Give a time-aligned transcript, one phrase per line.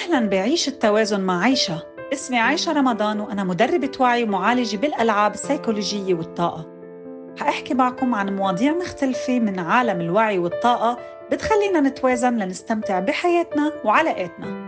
[0.00, 1.82] أهلا بعيش التوازن مع عيشة.
[2.12, 6.66] اسمي عايشة رمضان وأنا مدربة وعي ومعالجة بالألعاب السيكولوجية والطاقة.
[7.38, 10.98] حأحكي معكم عن مواضيع مختلفة من عالم الوعي والطاقة
[11.32, 14.59] بتخلينا نتوازن لنستمتع بحياتنا وعلاقاتنا.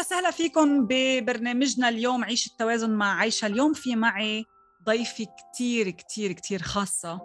[0.00, 3.46] وسهلا فيكم ببرنامجنا اليوم عيش التوازن مع عيشة.
[3.46, 4.44] اليوم في معي
[4.84, 7.20] ضيفة كتير كتير كتير خاصة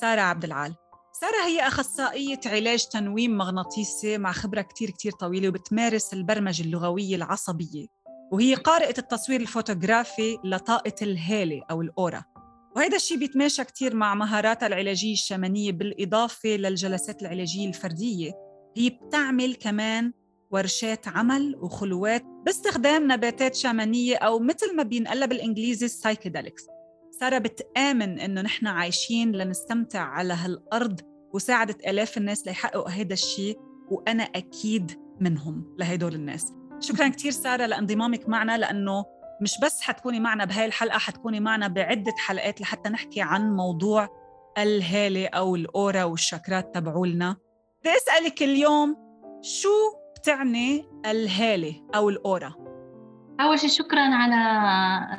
[0.00, 0.74] سارة عبد العال.
[1.20, 7.86] سارة هي أخصائية علاج تنويم مغناطيسي مع خبرة كتير كتير طويلة وبتمارس البرمجة اللغوية العصبية
[8.32, 12.24] وهي قارئة التصوير الفوتوغرافي لطاقة الهالة أو الأورا.
[12.76, 18.32] وهذا الشيء بيتماشى كتير مع مهاراتها العلاجية الشامانية بالإضافة للجلسات العلاجية الفردية.
[18.76, 20.12] هي بتعمل كمان
[20.54, 26.66] ورشات عمل وخلوات باستخدام نباتات شامانية أو مثل ما بينقلب بالإنجليزي السايكيدليكس
[27.20, 31.00] سارة بتآمن إنه نحن عايشين لنستمتع على هالأرض
[31.32, 33.58] وساعدت آلاف الناس ليحققوا هذا الشيء
[33.90, 36.52] وأنا أكيد منهم لهدول الناس.
[36.80, 39.04] شكرا كثير سارة لانضمامك معنا لأنه
[39.42, 44.08] مش بس حتكوني معنا بهاي الحلقة حتكوني معنا بعدة حلقات لحتى نحكي عن موضوع
[44.58, 47.36] الهالة أو الأورا والشاكرات تبعولنا.
[47.80, 48.96] بدي أسألك اليوم
[49.42, 52.54] شو بتعني الهالة أو الأورا؟
[53.40, 54.34] أول شيء شكرا على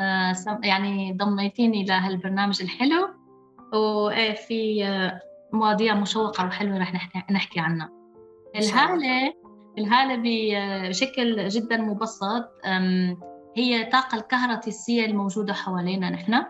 [0.02, 3.10] آه، يعني ضميتيني لهالبرنامج الحلو.
[3.74, 5.20] وفي آه،
[5.54, 7.90] مواضيع مشوقة وحلوة رح نحكي عنها.
[8.56, 9.34] الهالة
[9.78, 12.52] الهالة بشكل جدا مبسط
[13.58, 16.44] هي طاقة الكهربائية الموجودة حوالينا نحن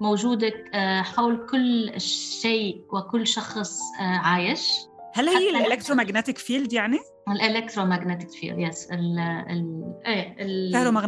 [0.00, 2.00] موجودة آه، حول كل
[2.40, 4.89] شيء وكل شخص عايش.
[5.14, 10.36] هل هي ال electromagnetic field يعني؟ ال electromagnetic field yes ال ال إيه
[10.72, 11.04] كهرباء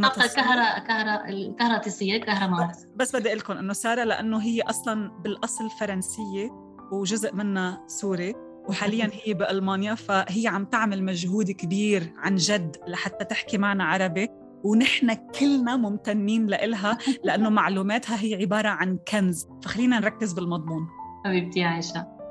[1.29, 6.51] الكهربائية كهرباء بس بدي أقول لكم إنه سارة لأنه هي أصلا بالأصل فرنسية
[6.93, 8.35] وجزء منها سوري
[8.69, 14.29] وحاليا هي بألمانيا فهي عم تعمل مجهود كبير عن جد لحتى تحكي معنا عربي
[14.65, 19.49] ونحن كلنا ممتنين لإلها لأنه معلوماتها هي عبارة عن كنز.
[19.63, 20.89] فخلينا نركز بالمضمون.
[21.25, 22.22] حبيبتي عائشة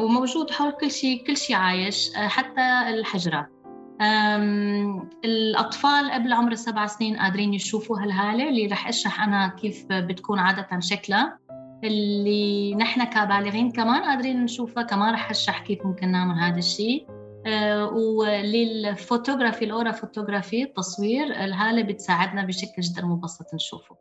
[0.00, 3.54] وموجود حول كل شيء كل شيء عايش أه، حتى الحجرة.
[5.24, 8.48] الأطفال قبل عمر السبع سنين قادرين يشوفوا هالهالة.
[8.48, 11.38] اللي رح أشرح أنا كيف بتكون عادة شكلها.
[11.84, 14.82] اللي نحن كبالغين كمان قادرين نشوفها.
[14.82, 17.06] كمان رح أشرح كيف ممكن نعمل هذا الشيء.
[17.46, 23.96] أه، والـ photography الـ aura photography التصوير الهالة بتساعدنا بشكل جدا مبسط نشوفه.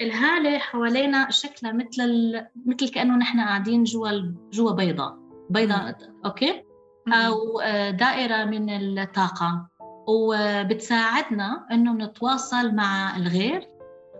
[0.00, 2.46] الهالة حوالينا شكلها مثل ال...
[2.66, 4.10] مثل كأنه نحن قاعدين جوا
[4.52, 5.16] جوا بيضة.
[5.50, 6.64] بيضة okay؟
[7.08, 9.68] أو آه، دائرة من الطاقة.
[10.08, 13.68] وبتساعدنا إنه نتواصل مع الغير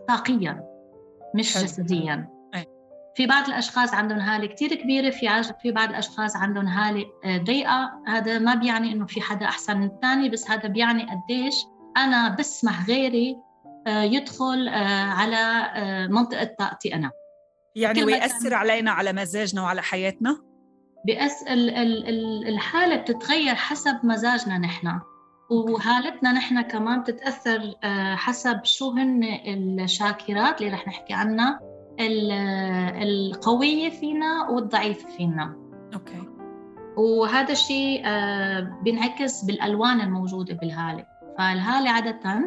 [0.08, 0.64] طاقيا
[1.34, 1.64] مش حلو.
[1.64, 2.28] جسديا.
[3.14, 7.90] في بعض الأشخاص عندهم هالة كثير كبيرة في في بعض الأشخاص عندهم هالة آه، ضيقة.
[8.06, 11.54] هذا ما بيعني إنه في حدا أحسن من الثاني بس هذا بيعني قديش
[11.96, 13.36] أنا بسمح غيري
[13.86, 15.36] يدخل آه، على
[15.74, 17.10] آه، منطقة طاقتي أنا.
[17.76, 20.36] يعني ويأثر علينا على مزاجنا وعلى حياتنا؟
[21.06, 21.44] بأس
[22.48, 25.00] الحالة بتتغير حسب مزاجنا نحن.
[25.50, 27.74] وحالتنا نحن كمان بتتأثر
[28.16, 29.24] حسب شو هن
[29.80, 31.60] الشاكرات اللي رح نحكي عنها
[33.02, 35.56] القوية فينا والضعيفة فينا.
[35.94, 36.28] أوكي.
[36.96, 38.02] وهذا الشيء
[38.82, 41.06] بينعكس بالألوان الموجودة بالهالة.
[41.38, 42.40] فالهالة عادة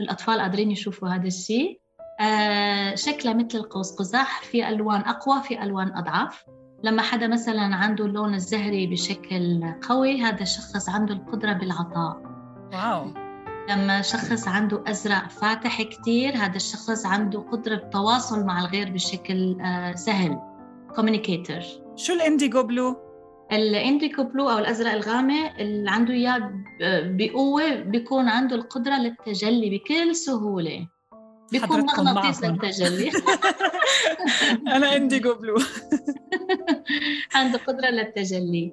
[0.00, 1.80] الأطفال قادرين يشوفوا هذا الشيء.
[2.20, 6.44] آه شكلها مثل القوس قزح في ألوان أقوى في ألوان أضعف
[6.84, 12.22] لما حدا مثلا عنده اللون الزهري بشكل قوي هذا الشخص عنده القدرة بالعطاء.
[12.72, 13.06] wow.
[13.70, 19.92] لما شخص عنده أزرق فاتح كتير هذا الشخص عنده قدرة التواصل مع الغير بشكل آه
[19.92, 20.38] سهل.
[20.96, 21.62] communicator
[21.96, 23.07] شو الـ indigo blue؟
[23.52, 26.52] الـ indigo blue أو الأزرق الغامق اللي عنده إياه
[27.02, 30.88] بقوة بيكون عنده القدرة للتجلي بكل سهولة.
[31.52, 33.10] بيكون مغناطيس للتجلي.
[34.76, 35.56] أنا indigo blue
[37.34, 38.72] عنده قدرة للتجلي.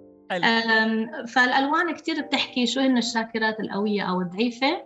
[1.27, 4.85] فالألوان كثير بتحكي شو هن الشاكرات القوية أو الضعيفة.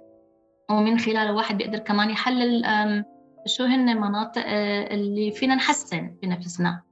[0.69, 2.65] ومن خلال الواحد بيقدر كمان يحلل
[3.45, 6.88] شو هن مناطق آه، اللي فينا نحسن بنفسنا.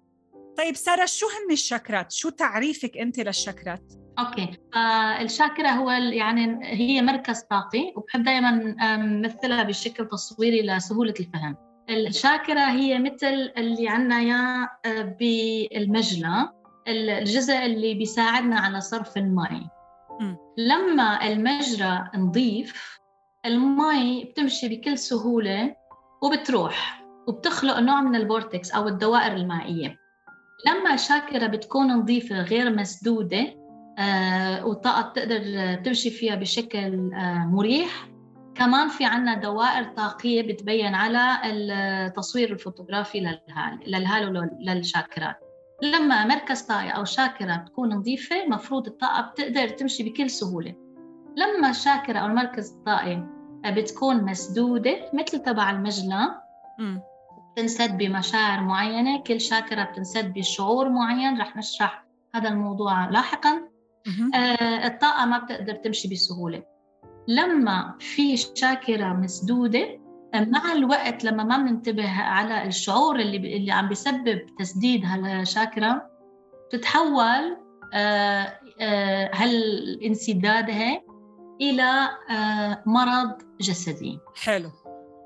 [0.58, 7.42] طيب سارة شو هن الشاكرات؟ شو تعريفك أنت للشاكرات؟ أوكي فالشاكرة هو يعني هي مركز
[7.42, 11.56] طاقي وبحب دائما أمثلها بشكل تصويري لسهولة الفهم.
[11.90, 16.50] الشاكرة هي مثل اللي عندنا إياه آه، بالمجلى
[16.88, 19.52] الجزء اللي بيساعدنا على صرف الماء.
[20.58, 23.00] لما المجرى نظيف
[23.46, 25.76] المي بتمشي بكل سهولة
[26.22, 30.07] وبتروح وبتخلق نوع من الـ vortex أو الدوائر المائية
[30.66, 33.54] لما الشاكرة بتكون نظيفة غير مسدودة
[34.00, 38.10] آه والطاقة بتقدر تمشي فيها بشكل آه مريح
[38.56, 45.36] كمان في عنا دوائر طاقية بتبين على التصوير الفوتوغرافي للهال للهال وللشاكرات
[45.84, 50.76] لما مركز طاقي أو شاكرة بتكون نظيفة مفروض الطاقة بتقدر تمشي بكل سهولة.
[51.38, 53.24] لما الشاكرة أو المركز الطاقي
[53.66, 56.36] بتكون مسدودة مثل تبع المجلة
[57.58, 62.06] بتنسد بمشاعر معينة كل شاكرة بتنسد بشعور معين رح نشرح
[62.36, 63.62] هذا الموضوع لاحقا.
[64.36, 66.64] آه الطاقة ما بتقدر تمشي بسهولة.
[67.28, 70.00] لما في شاكرة مسدودة
[70.36, 76.10] مع الوقت لما ما بننتبه على الشعور اللي اللي عم بيسبب تسديد هالشاكرة
[76.68, 77.58] بتتحول
[77.94, 81.02] آه آه هالانسداد هيك
[81.62, 84.20] إلى آه مرض جسدي.
[84.44, 84.70] حلو.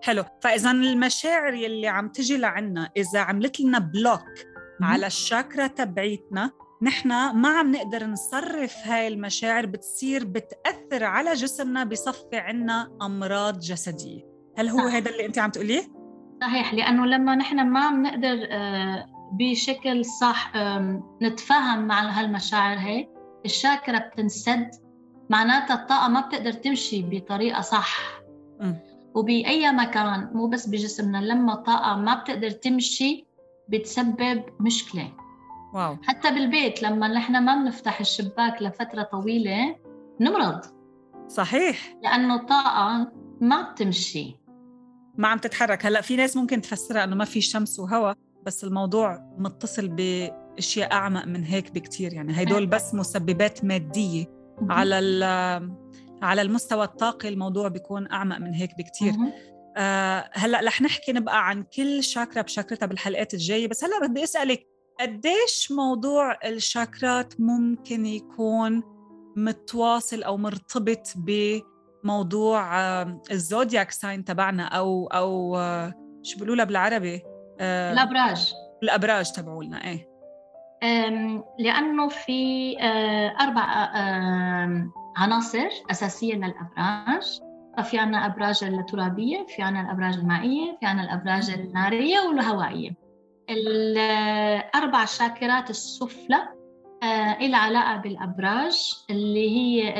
[0.03, 0.23] حلو.
[0.41, 4.51] فاذا المشاعر يلي عم تجي لعنا إذا عملت لنا بلوك
[4.81, 6.51] على الشاكرا تبعيتنا
[6.81, 14.31] نحن ما عم نقدر نصرف هاي المشاعر بتصير بتأثر على جسمنا بصفي عنا أمراض جسدية.
[14.57, 15.83] هل هو هذا اللي أنت عم تقوليه؟
[16.41, 20.53] صحيح لأنه لما نحن ما عم نقدر آه، بشكل صح
[21.21, 23.07] نتفاهم مع هالمشاعر هي
[23.45, 24.69] الشاكرة بتنسد
[25.29, 28.21] معناتها الطاقة ما بتقدر تمشي بطريقة صح.
[28.59, 28.73] م.
[29.15, 33.25] وبأي مكان مو بس بجسمنا لما الطاقة ما بتقدر تمشي
[33.69, 35.13] بتسبب مشكلة.
[35.73, 35.97] واو.
[36.03, 39.75] حتى بالبيت لما نحن ما بنفتح الشباك لفترة طويلة
[40.19, 40.61] نمرض.
[41.27, 41.97] صحيح.
[42.03, 43.11] لأنه الطاقة
[43.41, 44.35] ما بتمشي.
[45.17, 45.85] ما عم تتحرك.
[45.85, 51.25] هلأ في ناس ممكن تفسرها إنه ما في شمس وهواء بس الموضوع متصل بأشياء أعمق
[51.25, 54.25] من هيك بكثير يعني هدول بس مسببات مادية
[54.69, 54.99] على
[56.21, 59.13] على المستوى الطاقي الموضوع بيكون أعمق من هيك بكثير
[59.77, 63.67] آه هلأ رح نحكي نبقى عن كل شاكرا بشاكرتها بالحلقات الجاية.
[63.67, 64.67] بس هلأ بدي أسألك
[64.99, 68.83] قديش موضوع الشاكرات ممكن يكون
[69.35, 75.93] متواصل أو مرتبط بموضوع آه، الزودياك ساين تبعنا أو أو آه،
[76.23, 77.23] شو بيقولوا لها بالعربي؟
[77.59, 78.53] آه، الأبراج.
[78.83, 80.11] الأبراج تبعولنا إيه.
[81.59, 82.75] لأنه في
[83.41, 83.91] أربع
[85.15, 87.39] عناصر أساسية للأبراج.
[87.77, 92.91] ففي عنا أبراج الترابية في عنا الأبراج المائية في عنا الأبراج النارية والهوائية.
[93.49, 96.47] الأربع شاكرات السفلى
[97.03, 99.93] آه إلى علاقة بالأبراج اللي هي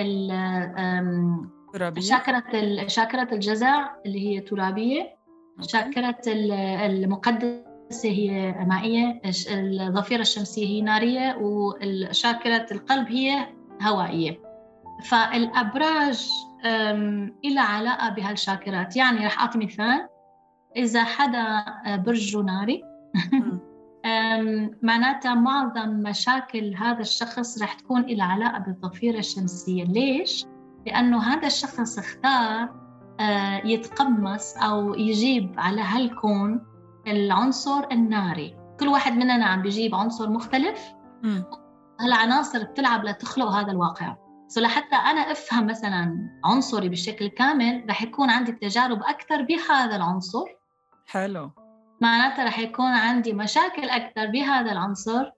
[1.73, 2.01] ترابية.
[2.01, 2.43] شاكرة
[2.87, 5.15] شاكرة الجزع اللي هي ترابية.
[5.61, 9.21] شاكرة المقدسة هي مائية
[9.51, 13.47] الظفيرة الشمسية هي نارية وشاكرة القلب هي
[13.81, 14.50] هوائية.
[15.03, 16.29] فالأبراج
[17.45, 18.95] إلى علاقة بهالشاكرات.
[18.95, 20.07] يعني رح أعطي مثال.
[20.75, 21.63] إذا حدا
[21.97, 22.83] برجه ناري
[24.81, 29.83] معناتها معظم مشاكل هذا الشخص رح تكون إلى علاقة بالضفيرة الشمسية.
[29.83, 30.45] ليش؟
[30.87, 32.81] لأنه هذا الشخص اختار
[33.19, 36.61] آه، يتقمص أو يجيب على هالكون
[37.07, 38.55] العنصر الناري.
[38.79, 40.93] كل واحد مننا عم بيجيب عنصر مختلف.
[41.99, 44.15] هالعناصر بتلعب لتخلق هذا الواقع.
[44.51, 50.45] سو لحتى أنا أفهم مثلا عنصري بشكل كامل رح يكون عندي تجارب أكثر بهذا العنصر.
[51.05, 51.51] حلو.
[52.01, 55.31] معناتها رح يكون عندي مشاكل أكثر بهذا العنصر.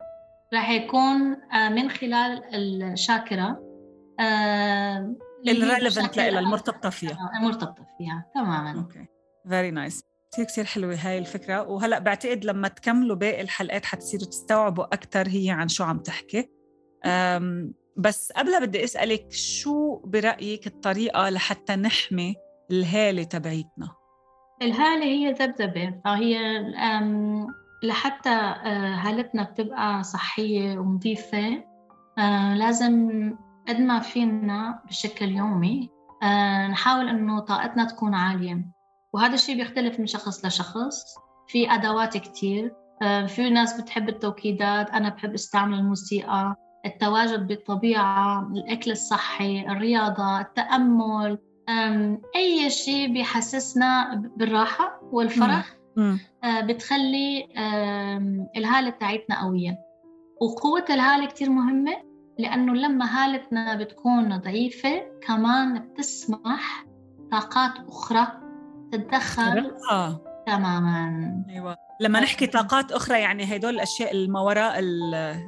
[0.54, 3.60] رح يكون آه، من خلال الشاكرة
[5.48, 7.12] الـ relevant لها المرتبطة فيها.
[7.12, 8.80] آه، المرتبطة فيها تماما.
[8.80, 9.08] okay.
[9.50, 11.62] very nice كثير كثير حلوة هاي الفكرة.
[11.62, 16.50] وهلأ بعتقد لما تكملوا باقي الحلقات حتصيروا تستوعبوا أكثر هي عن شو عم تحكي.
[17.98, 22.36] بس قبلها بدي أسألك شو برأيك الطريقة لحتى نحمي
[22.72, 23.90] الهالة تبعيتنا؟
[24.62, 26.38] الهالة هي ذبذبة فهي
[27.84, 31.64] لحتى آه، هالتنا بتبقى صحية ونظيفة
[32.18, 33.10] آه، لازم
[33.68, 35.90] قد ما فينا بشكل يومي
[36.24, 38.66] آه، نحاول إنه طاقتنا تكون عالية
[39.14, 41.16] وهذا الشيء بيختلف من شخص لشخص
[41.48, 42.76] في أدوات كتير
[43.28, 46.56] في ناس بتحب التوكيدات أنا بحب استعمل الموسيقى
[46.86, 51.38] التواجد بالطبيعة الأكل الصحي الرياضة التأمل
[52.36, 56.20] أي شيء بيحسسنا بالراحة والفرح مم.
[56.44, 57.48] آه، بتخلي
[58.58, 59.80] الهالة تاعتنا قوية
[60.42, 61.94] وقوة الهالة كتير مهمة
[62.40, 66.86] لأنه لما هالتنا بتكون ضعيفة كمان بتسمح
[67.32, 68.28] طاقات أخرى
[68.92, 70.33] تتدخل آه.
[70.48, 71.44] تماما.
[71.50, 71.78] أيوة.
[72.02, 74.76] لما نحكي طاقات أخرى يعني هدول الأشياء اللي ما وراء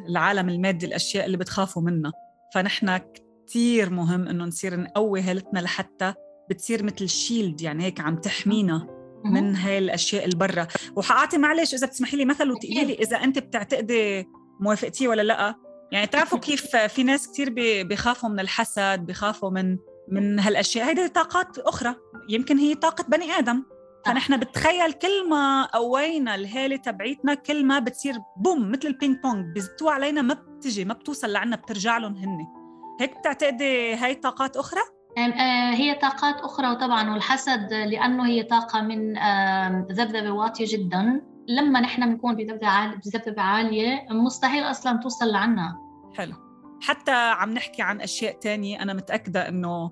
[0.10, 2.12] العالم المادي الأشياء اللي بتخافوا منها.
[2.54, 3.00] فنحن
[3.48, 6.14] كتير مهم إنه نصير نقوي هالتنا لحتى
[6.50, 8.88] بتصير مثل شيلد يعني هيك عم تحمينا
[9.26, 10.68] من هاي الأشياء اللي برا.
[10.96, 14.28] وحأعطي معلش إذا بتسمحي لي مثل وتقولي لي إذا أنت بتعتقدي
[14.60, 15.56] موافقتيه ولا لأ.
[15.92, 19.78] يعني تعرفوا كيف في ناس كثير بخافوا من الحسد بخافوا من
[20.12, 20.90] من هالأشياء.
[20.90, 21.96] هيدي طاقات أخرى.
[22.30, 23.64] يمكن هي طاقة بني آدم.
[24.06, 29.54] فنحن بتخيل كل ما قوينا الهاله تبعيتنا كل ما بتصير boom مثل الـ ping pong
[29.54, 32.48] بيزتوا علينا ما بتجي ما بتوصل لعنا بترجع لهم هن
[33.02, 34.82] هيك بتعتقدي هاي طاقات أخرى؟
[35.18, 39.14] آه، هي طاقات أخرى وطبعا والحسد لأنه هي طاقة من
[39.92, 41.22] ذبذبة واطية جدا.
[41.48, 45.78] لما نحن بنكون بذبذبة عالية مستحيل أصلا توصل لعنا.
[46.18, 46.34] حلو.
[46.82, 49.92] حتى عم نحكي عن أشياء تانية أنا متأكدة آه،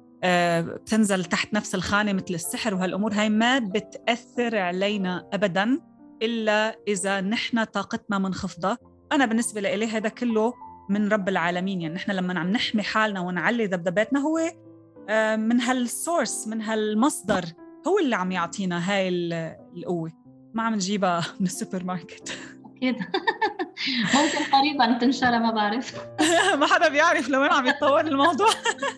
[0.61, 3.13] بتنزل تحت نفس الخانة مثل السحر وهالأمور.
[3.13, 5.79] هاي ما بتأثر علينا أبدا
[6.21, 8.77] إلا إذا نحن طاقتنا منخفضة.
[9.11, 10.53] أنا بالنسبة لي هذا كله
[10.89, 11.81] من رب العالمين.
[11.81, 14.39] يعني نحن لما عم نحمي حالنا ونعلي ذبذباتنا هو
[15.09, 17.45] آه، من هالـ source من هالمصدر
[17.87, 19.09] هو اللي عم يعطينا هاي
[19.77, 20.11] القوة.
[20.53, 22.37] ما عم نجيبها من السوبر ماركت
[22.83, 22.95] أكيد.
[24.15, 26.05] ممكن قريبا تنشرى ما بعرف.
[26.59, 28.49] ما حدا بيعرف لوين عم يتطور الموضوع.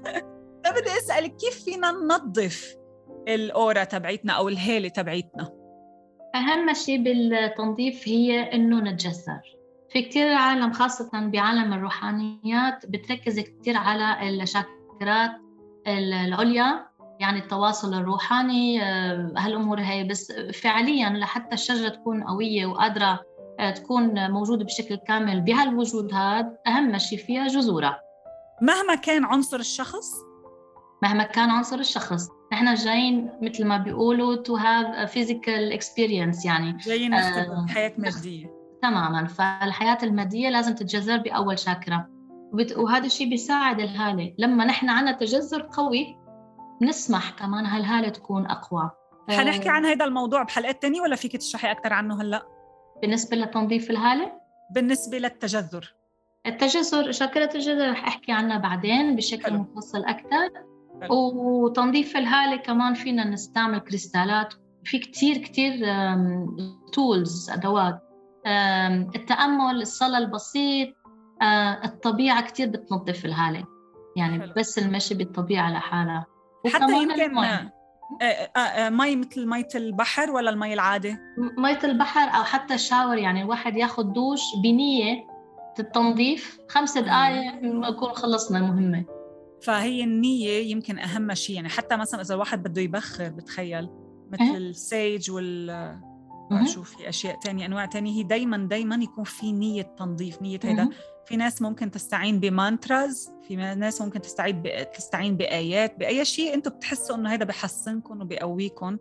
[0.82, 2.76] بدي اسالك كيف فينا ننظف
[3.28, 5.50] الـ aura تبعيتنا أو الهاله تبعيتنا؟
[6.36, 9.42] أهم شيء بالتنظيف هي إنه نتجسر.
[9.90, 15.32] في كثير عالم خاصة بعالم الروحانيات بتركز كثير على الشاكرات
[15.88, 16.88] العليا
[17.20, 18.84] يعني التواصل الروحاني.
[18.84, 23.20] آه، هالأمور هي بس فعليا لحتى الشجرة تكون قوية وقادرة
[23.60, 28.02] آه، تكون موجودة بشكل كامل بهالوجود هذا أهم شيء فيها جذورها.
[28.62, 30.25] مهما كان عنصر الشخص
[31.04, 32.28] مهما كان عنصر الشخص.
[32.54, 36.78] نحن جايين مثل ما بيقولوا to have physical experience يعني.
[36.78, 38.52] جايين آه حياة مادية.
[38.82, 39.28] تماما.
[39.28, 42.10] فالحياة المادية لازم تتجذر بأول شاكرة.
[42.78, 44.34] وهذا الشيء بيساعد الهالة.
[44.38, 46.18] لما نحن عنا تجذر قوي
[46.82, 48.92] بنسمح كمان هالهالة تكون أقوى.
[49.30, 52.46] حنحكي عن هذا الموضوع بحلقات تانية ولا فيك تشرحي أكثر عنه هلأ؟
[53.02, 54.32] بالنسبة لتنظيف الهالة؟
[54.72, 55.96] بالنسبة للتجذر.
[56.46, 59.58] التجذر شاكرة التجذر رح أحكي عنها بعدين بشكل حلو.
[59.58, 60.50] مفصل أكثر
[61.10, 64.54] وتنظيف الهالة كمان فينا نستعمل كريستالات.
[64.84, 65.72] في كتير كتير
[66.94, 68.00] tools أدوات.
[69.16, 70.90] التأمل الصلاة البسيط
[71.42, 73.66] آه الطبيعة كتير بتنظف الهالة.
[74.18, 74.54] يعني حلو.
[74.58, 76.26] بس المشي بالطبيعة لحالها.
[76.68, 77.72] حتى يمكن آه
[78.58, 81.18] آه مي مثل مية البحر ولا المي العادي؟
[81.58, 85.28] مية البحر أو حتى الشاور يعني الواحد ياخذ دوش بنية
[85.80, 86.60] التنظيف.
[86.70, 89.06] خمس دقائق نكون خلصنا المهمة.
[89.62, 91.56] فهي النية يمكن أهم شيء.
[91.56, 93.90] يعني حتى مثلا إذا الواحد بده يبخر بتخيل
[94.32, 96.00] مثل أه؟ الـ sage وال
[96.66, 98.12] شوف في أشياء تانية أنواع تانية.
[98.12, 100.90] هي دائما دائما يكون في نية تنظيف نية هيدا.
[101.26, 106.72] في ناس ممكن تستعين بـ mantras في ناس ممكن تستعين تستعين بآيات بأي شيء أنتم
[106.72, 108.98] بتحسوا إنه هيدا بحسنكم وبيقويكم.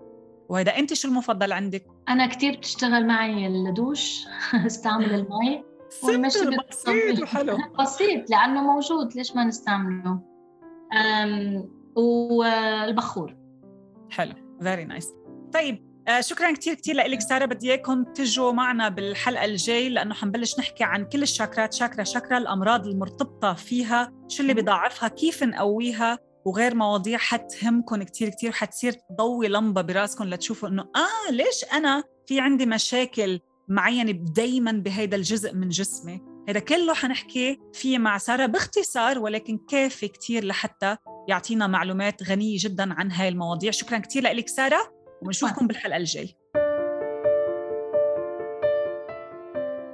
[0.49, 4.25] وهذا أنت شو المفضل عندك؟ أنا كثير بتشتغل معي الدوش
[4.67, 5.65] استعمل المي.
[6.03, 7.59] والمشي بسيط وحلو.
[7.81, 10.34] بسيط لأنه موجود ليش ما نستعمله؟
[11.97, 13.37] والبخور.
[14.11, 14.35] حلو.
[14.63, 15.09] very nice
[15.53, 17.45] طيب آه شكرا كثير كثير لك سارة.
[17.45, 21.73] بدي إياكم تجوا معنا بالحلقة الجاي لأنه حنبلش نحكي عن كل الشاكرات.
[21.73, 28.51] شاكرا شاكرا الأمراض المرتبطة فيها شو اللي بضاعفها كيف نقويها وغير مواضيع حتهمكم كثير كثير
[28.51, 35.17] وحتصير تضوي لمبة براسكم لتشوفوا إنه آه ليش أنا في عندي مشاكل معينة دائما بهيدا
[35.17, 40.97] الجزء من جسمي؟ هذا كله حنحكي فيه مع سارة باختصار ولكن كافي كثير لحتى
[41.29, 43.71] يعطينا معلومات غنية جدا عن هاي المواضيع.
[43.71, 46.37] شكرا كثير لك سارة ونشوفكم بالحلقة الجاي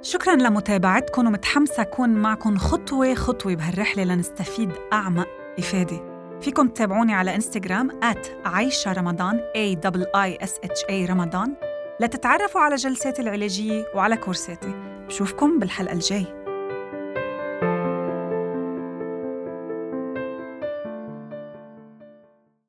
[0.01, 5.27] شكرا لمتابعتكم ومتحمسة أكون معكم خطوة خطوة بهالرحلة لنستفيد أعمق
[5.59, 6.11] إفادة.
[6.41, 7.99] فيكم تتابعوني على إنستغرام
[8.45, 9.75] عايشة رمضان A
[10.15, 11.55] I S H A رمضان.
[11.99, 14.73] لتتعرفوا على جلساتي العلاجية وعلى كورساتي.
[15.07, 16.40] بشوفكم بالحلقة الجاي